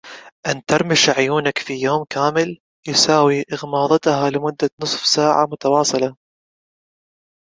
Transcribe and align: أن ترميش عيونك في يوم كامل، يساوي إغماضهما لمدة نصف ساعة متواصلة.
أن 0.47 0.65
ترميش 0.65 1.09
عيونك 1.09 1.57
في 1.57 1.73
يوم 1.73 2.05
كامل، 2.09 2.57
يساوي 2.87 3.43
إغماضهما 3.53 4.29
لمدة 4.29 4.69
نصف 4.81 5.05
ساعة 5.05 5.45
متواصلة. 5.45 6.15